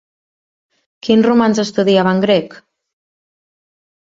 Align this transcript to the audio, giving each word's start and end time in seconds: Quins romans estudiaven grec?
Quins 1.07 1.27
romans 1.29 1.61
estudiaven 1.65 2.25
grec? 2.25 2.57